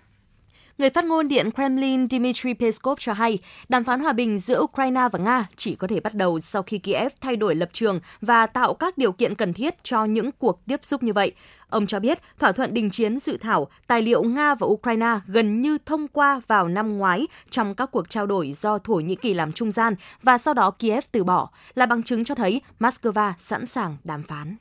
[0.83, 5.09] Người phát ngôn Điện Kremlin Dmitry Peskov cho hay, đàm phán hòa bình giữa Ukraine
[5.13, 8.47] và Nga chỉ có thể bắt đầu sau khi Kiev thay đổi lập trường và
[8.47, 11.33] tạo các điều kiện cần thiết cho những cuộc tiếp xúc như vậy.
[11.69, 15.61] Ông cho biết thỏa thuận đình chiến dự thảo tài liệu Nga và Ukraine gần
[15.61, 19.35] như thông qua vào năm ngoái trong các cuộc trao đổi do Thổ Nhĩ Kỳ
[19.35, 23.33] làm trung gian và sau đó Kiev từ bỏ, là bằng chứng cho thấy Moscow
[23.39, 24.57] sẵn sàng đàm phán.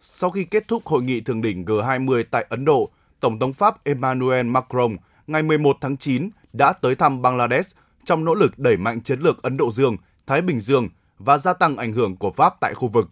[0.00, 3.84] Sau khi kết thúc hội nghị thượng đỉnh G20 tại Ấn Độ, Tổng thống Pháp
[3.84, 4.96] Emmanuel Macron
[5.28, 9.42] ngày 11 tháng 9 đã tới thăm Bangladesh trong nỗ lực đẩy mạnh chiến lược
[9.42, 10.88] Ấn Độ Dương, Thái Bình Dương
[11.18, 13.08] và gia tăng ảnh hưởng của Pháp tại khu vực.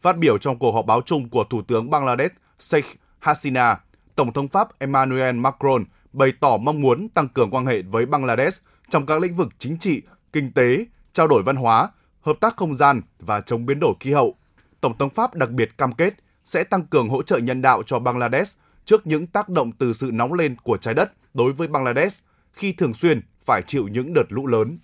[0.00, 2.86] Phát biểu trong cuộc họp báo chung của Thủ tướng Bangladesh Sheikh
[3.18, 3.80] Hasina,
[4.14, 8.62] Tổng thống Pháp Emmanuel Macron bày tỏ mong muốn tăng cường quan hệ với Bangladesh
[8.88, 10.02] trong các lĩnh vực chính trị,
[10.32, 11.88] kinh tế, trao đổi văn hóa,
[12.20, 14.34] hợp tác không gian và chống biến đổi khí hậu.
[14.80, 17.98] Tổng thống Pháp đặc biệt cam kết sẽ tăng cường hỗ trợ nhân đạo cho
[17.98, 18.58] Bangladesh
[18.90, 22.72] trước những tác động từ sự nóng lên của trái đất đối với Bangladesh khi
[22.72, 24.78] thường xuyên phải chịu những đợt lũ lớn.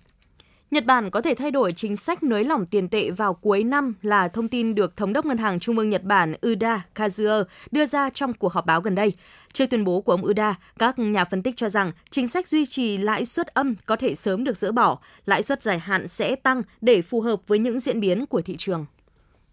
[0.71, 3.93] Nhật Bản có thể thay đổi chính sách nới lỏng tiền tệ vào cuối năm
[4.01, 7.85] là thông tin được Thống đốc Ngân hàng Trung ương Nhật Bản Uda Kazuo đưa
[7.85, 9.13] ra trong cuộc họp báo gần đây.
[9.53, 12.65] Trước tuyên bố của ông Uda, các nhà phân tích cho rằng chính sách duy
[12.65, 16.35] trì lãi suất âm có thể sớm được dỡ bỏ, lãi suất dài hạn sẽ
[16.35, 18.85] tăng để phù hợp với những diễn biến của thị trường.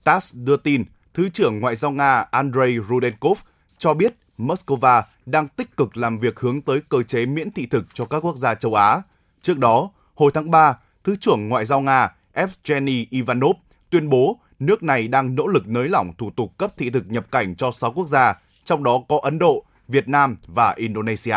[0.05, 3.38] TASS đưa tin, Thứ trưởng Ngoại giao Nga Andrei Rudenkov
[3.79, 7.87] cho biết Moscow đang tích cực làm việc hướng tới cơ chế miễn thị thực
[7.94, 9.03] cho các quốc gia châu Á.
[9.42, 13.57] Trước đó, hồi tháng 3, Thứ trưởng Ngoại giao Nga Evgeny Ivanov
[13.90, 17.27] tuyên bố nước này đang nỗ lực nới lỏng thủ tục cấp thị thực nhập
[17.31, 21.37] cảnh cho 6 quốc gia, trong đó có Ấn Độ, Việt Nam và Indonesia.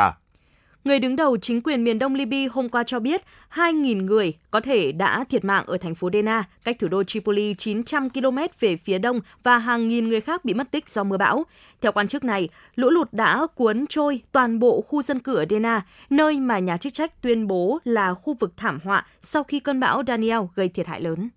[0.87, 3.21] Người đứng đầu chính quyền miền đông Libya hôm qua cho biết
[3.53, 7.55] 2.000 người có thể đã thiệt mạng ở thành phố Dena, cách thủ đô Tripoli
[7.57, 11.17] 900 km về phía đông và hàng nghìn người khác bị mất tích do mưa
[11.17, 11.45] bão.
[11.81, 15.45] Theo quan chức này, lũ lụt đã cuốn trôi toàn bộ khu dân cư ở
[15.49, 19.59] Dena, nơi mà nhà chức trách tuyên bố là khu vực thảm họa sau khi
[19.59, 21.29] cơn bão Daniel gây thiệt hại lớn.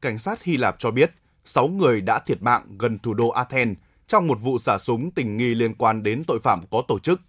[0.00, 1.10] Cảnh sát Hy Lạp cho biết
[1.44, 5.36] 6 người đã thiệt mạng gần thủ đô Athens trong một vụ xả súng tình
[5.36, 7.20] nghi liên quan đến tội phạm có tổ chức.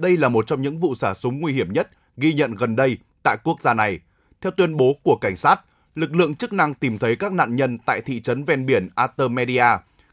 [0.00, 2.98] Đây là một trong những vụ xả súng nguy hiểm nhất ghi nhận gần đây
[3.22, 4.00] tại quốc gia này.
[4.40, 5.60] Theo tuyên bố của cảnh sát,
[5.94, 9.64] lực lượng chức năng tìm thấy các nạn nhân tại thị trấn ven biển Artemisia,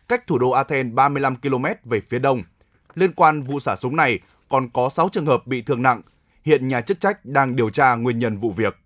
[0.08, 2.44] cách thủ đô Athens 35 km về phía đông.
[2.96, 4.20] Liên quan vụ xả súng này,
[4.50, 6.02] còn có 6 trường hợp bị thương nặng.
[6.46, 8.78] Hiện nhà chức trách đang điều tra nguyên nhân vụ việc.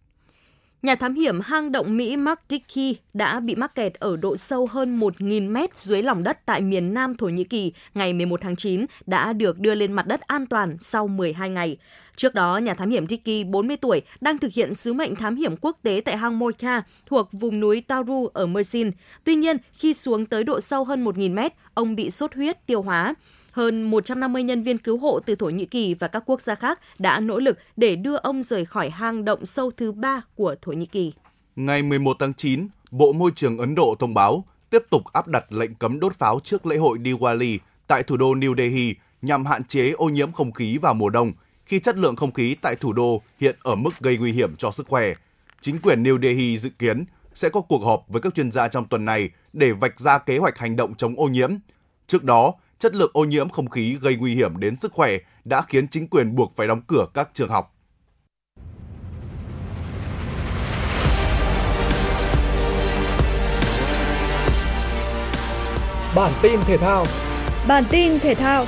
[0.82, 4.68] Nhà thám hiểm hang động Mỹ Mark Dickey đã bị mắc kẹt ở độ sâu
[4.72, 8.56] hơn 1.000 mét dưới lòng đất tại miền Nam Thổ Nhĩ Kỳ ngày 11 tháng
[8.56, 11.78] 9 đã được đưa lên mặt đất an toàn sau 12 ngày.
[12.16, 15.56] Trước đó, nhà thám hiểm Dickey, 40 tuổi, đang thực hiện sứ mệnh thám hiểm
[15.62, 18.92] quốc tế tại hang Moika thuộc vùng núi Tauru ở Mersin.
[19.24, 22.82] Tuy nhiên, khi xuống tới độ sâu hơn 1.000 mét, ông bị sốt huyết tiêu
[22.82, 23.14] hóa.
[23.52, 26.80] Hơn 150 nhân viên cứu hộ từ Thổ Nhĩ Kỳ và các quốc gia khác
[27.00, 30.72] đã nỗ lực để đưa ông rời khỏi hang động sâu thứ ba của Thổ
[30.72, 31.14] Nhĩ Kỳ.
[31.56, 35.52] Ngày 11 tháng 9, Bộ Môi trường Ấn Độ thông báo tiếp tục áp đặt
[35.54, 39.64] lệnh cấm đốt pháo trước lễ hội Diwali tại thủ đô New Delhi nhằm hạn
[39.64, 41.32] chế ô nhiễm không khí vào mùa đông
[41.66, 44.72] khi chất lượng không khí tại thủ đô hiện ở mức gây nguy hiểm cho
[44.72, 45.14] sức khỏe.
[45.62, 48.88] Chính quyền New Delhi dự kiến sẽ có cuộc họp với các chuyên gia trong
[48.88, 51.52] tuần này để vạch ra kế hoạch hành động chống ô nhiễm.
[52.08, 55.62] Trước đó, chất lượng ô nhiễm không khí gây nguy hiểm đến sức khỏe đã
[55.62, 57.76] khiến chính quyền buộc phải đóng cửa các trường học.
[66.16, 67.06] Bản tin thể thao
[67.68, 68.66] Bản tin thể thao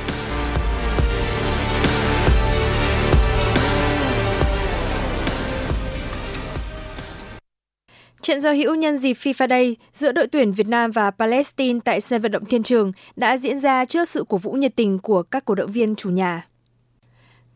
[8.23, 12.01] Trận giao hữu nhân dịp FIFA Day giữa đội tuyển Việt Nam và Palestine tại
[12.01, 15.23] sân vận động Thiên Trường đã diễn ra trước sự cổ vũ nhiệt tình của
[15.23, 16.47] các cổ động viên chủ nhà.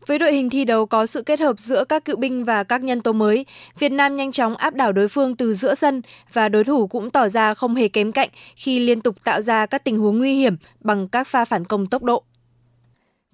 [0.06, 2.82] Với đội hình thi đấu có sự kết hợp giữa các cựu binh và các
[2.82, 3.46] nhân tố mới,
[3.78, 6.02] Việt Nam nhanh chóng áp đảo đối phương từ giữa sân
[6.32, 9.66] và đối thủ cũng tỏ ra không hề kém cạnh khi liên tục tạo ra
[9.66, 12.22] các tình huống nguy hiểm bằng các pha phản công tốc độ.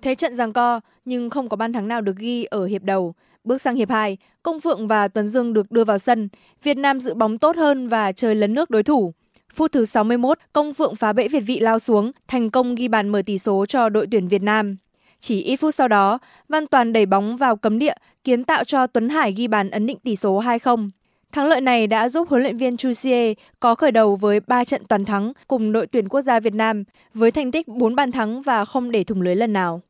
[0.05, 3.15] Thế trận giằng co nhưng không có bàn thắng nào được ghi ở hiệp đầu.
[3.45, 6.29] Bước sang hiệp 2, Công Phượng và Tuấn Dương được đưa vào sân.
[6.63, 9.15] Việt Nam giữ bóng tốt hơn và chơi lấn nước đối thủ.
[9.55, 13.09] Phút thứ 61, Công Phượng phá bẫy Việt vị lao xuống, thành công ghi bàn
[13.09, 14.77] mở tỷ số cho đội tuyển Việt Nam.
[15.21, 18.87] Chỉ ít phút sau đó, Văn Toàn đẩy bóng vào cấm địa, kiến tạo cho
[18.87, 20.91] Tuấn Hải ghi bàn ấn định tỷ số 2-0.
[21.33, 24.83] Thắng lợi này đã giúp huấn luyện viên Chusie có khởi đầu với 3 trận
[24.89, 28.43] toàn thắng cùng đội tuyển quốc gia Việt Nam với thành tích 4 bàn thắng
[28.43, 29.81] và không để thủng lưới lần nào.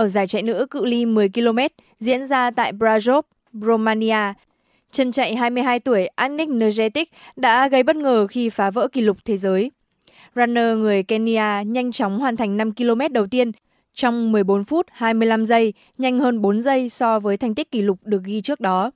[0.00, 1.58] Ở giải chạy nữ cự ly 10 km
[1.98, 4.34] diễn ra tại Brajov, Romania,
[4.90, 9.16] chân chạy 22 tuổi Annick Nergetic đã gây bất ngờ khi phá vỡ kỷ lục
[9.24, 9.70] thế giới.
[10.36, 13.52] Runner người Kenya nhanh chóng hoàn thành 5 km đầu tiên
[13.94, 17.98] trong 14 phút 25 giây, nhanh hơn 4 giây so với thành tích kỷ lục
[18.04, 18.90] được ghi trước đó.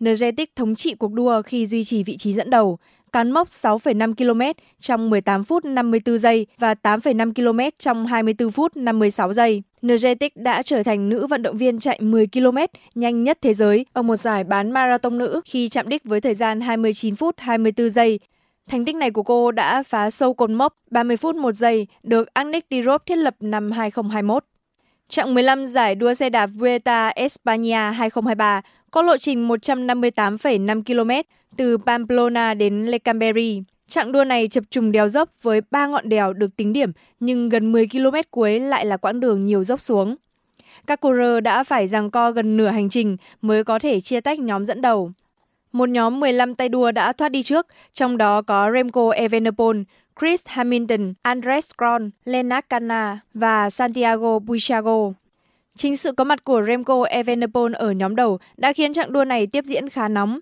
[0.00, 2.78] Nergetic thống trị cuộc đua khi duy trì vị trí dẫn đầu,
[3.12, 8.76] cán mốc 6,5 km trong 18 phút 54 giây và 8,5 km trong 24 phút
[8.76, 9.62] 56 giây.
[9.82, 12.58] Nergetic đã trở thành nữ vận động viên chạy 10 km
[12.94, 16.34] nhanh nhất thế giới ở một giải bán marathon nữ khi chạm đích với thời
[16.34, 18.18] gian 29 phút 24 giây.
[18.68, 22.34] Thành tích này của cô đã phá sâu cột mốc 30 phút 1 giây được
[22.34, 24.44] Agnes Tirop thiết lập năm 2021.
[25.08, 31.10] Trạng 15 giải đua xe đạp Vuelta España 2023 có lộ trình 158,5 km
[31.56, 33.62] từ Pamplona đến Lecamberri.
[33.88, 37.48] Chặng đua này chập trùng đèo dốc với 3 ngọn đèo được tính điểm, nhưng
[37.48, 40.16] gần 10 km cuối lại là quãng đường nhiều dốc xuống.
[40.86, 44.20] Các cô rơ đã phải giằng co gần nửa hành trình mới có thể chia
[44.20, 45.12] tách nhóm dẫn đầu.
[45.72, 49.82] Một nhóm 15 tay đua đã thoát đi trước, trong đó có Remco Evenepoel,
[50.20, 55.12] Chris Hamilton, Andres Kron, Lennart Kanna và Santiago Buitrago.
[55.74, 59.46] Chính sự có mặt của Remco Evenepoel ở nhóm đầu đã khiến chặng đua này
[59.46, 60.40] tiếp diễn khá nóng.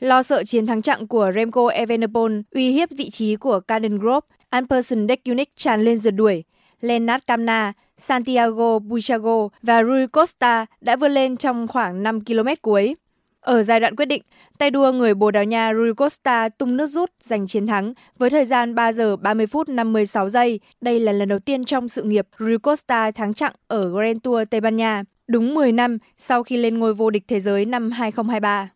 [0.00, 4.26] Lo sợ chiến thắng chặng của Remco Evenepoel uy hiếp vị trí của Caden Grove,
[4.50, 6.44] Anderson Dekunic tràn lên rượt đuổi.
[6.80, 12.94] Lennart Kamna, Santiago Buitrago và Rui Costa đã vươn lên trong khoảng 5 km cuối.
[13.40, 14.22] Ở giai đoạn quyết định,
[14.58, 18.30] tay đua người Bồ Đào Nha Rui Costa tung nước rút giành chiến thắng với
[18.30, 20.60] thời gian 3 giờ 30 phút 56 giây.
[20.80, 24.42] Đây là lần đầu tiên trong sự nghiệp Rui Costa thắng chặng ở Grand Tour
[24.50, 27.90] Tây Ban Nha, đúng 10 năm sau khi lên ngôi vô địch thế giới năm
[27.90, 28.68] 2023.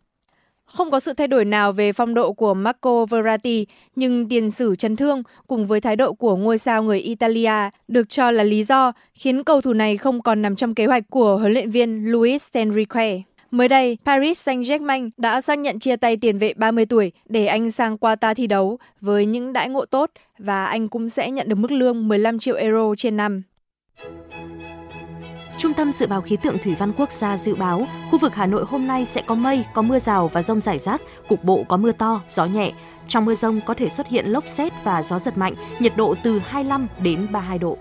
[0.73, 4.77] Không có sự thay đổi nào về phong độ của Marco Verratti, nhưng tiền sử
[4.77, 8.65] chấn thương cùng với thái độ của ngôi sao người Italia được cho là lý
[8.65, 12.05] do khiến cầu thủ này không còn nằm trong kế hoạch của huấn luyện viên
[12.13, 13.23] Luis Enrique.
[13.51, 17.71] Mới đây, Paris Saint-Germain đã xác nhận chia tay tiền vệ 30 tuổi để anh
[17.71, 21.57] sang Qatar thi đấu với những đãi ngộ tốt và anh cũng sẽ nhận được
[21.57, 23.43] mức lương 15 triệu euro trên năm.
[25.61, 28.47] Trung tâm Dự báo Khí tượng Thủy văn Quốc gia dự báo, khu vực Hà
[28.47, 31.65] Nội hôm nay sẽ có mây, có mưa rào và rông rải rác, cục bộ
[31.69, 32.73] có mưa to, gió nhẹ.
[33.09, 36.15] Trong mưa rông có thể xuất hiện lốc xét và gió giật mạnh, nhiệt độ
[36.23, 37.79] từ 25 đến 32 độ.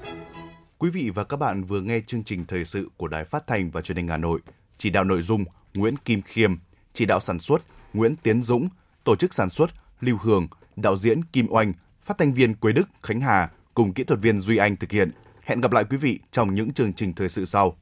[0.78, 3.72] Quý vị và các bạn vừa nghe chương trình thời sự của Đài Phát thanh
[3.72, 4.40] và Truyền hình Hà Nội.
[4.78, 6.56] Chỉ đạo nội dung Nguyễn Kim Khiêm,
[6.94, 7.62] chỉ đạo sản xuất
[7.94, 8.70] Nguyễn Tiến Dũng,
[9.04, 9.70] tổ chức sản xuất
[10.02, 11.74] Lưu Hường, đạo diễn Kim Oanh,
[12.06, 15.12] phát thanh viên Quế Đức, Khánh Hà cùng kỹ thuật viên Duy Anh thực hiện.
[15.50, 17.78] Hẹn gặp lại quý vị trong những chương trình thời sự sau.